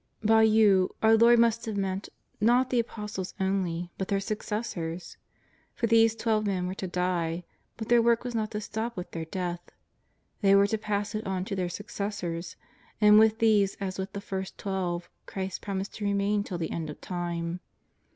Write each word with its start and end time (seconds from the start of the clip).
By" 0.23 0.41
you" 0.61 0.89
our 1.03 1.15
Lord 1.15 1.37
must 1.37 1.67
have 1.67 1.77
meant, 1.77 2.09
not 2.39 2.71
the 2.71 2.79
Apostles 2.79 3.35
only 3.39 3.91
but 3.99 4.07
their 4.07 4.19
succes 4.19 4.65
sors. 4.73 5.17
For 5.75 5.85
these 5.85 6.15
twelve 6.15 6.43
men 6.47 6.65
were 6.65 6.73
to 6.73 6.87
die, 6.87 7.43
but 7.77 7.87
their 7.87 8.01
work 8.01 8.23
was 8.23 8.33
not 8.33 8.49
to 8.49 8.61
stop 8.61 8.97
with 8.97 9.11
their 9.11 9.25
death. 9.25 9.61
They 10.41 10.55
were 10.55 10.65
to 10.65 10.77
pass 10.79 11.13
it 11.13 11.27
on 11.27 11.45
to 11.45 11.55
their 11.55 11.69
successors, 11.69 12.55
and 12.99 13.19
with 13.19 13.37
these 13.37 13.75
as 13.79 13.99
with 13.99 14.13
the 14.13 14.21
first 14.21 14.57
Twelve 14.57 15.07
Christ 15.27 15.61
promised 15.61 15.93
to 15.97 16.05
remain 16.05 16.43
till 16.43 16.57
the 16.57 16.71
end 16.71 16.89
of 16.89 16.99
time. 16.99 17.59